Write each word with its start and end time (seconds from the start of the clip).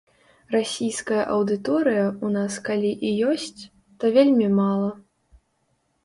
Расійская 0.53 1.23
аўдыторыя 1.33 2.05
ў 2.05 2.27
нас 2.37 2.53
калі 2.69 2.91
і 3.09 3.11
ёсць, 3.33 3.61
то 4.01 4.11
вельмі 4.17 4.47
мала. 4.61 4.89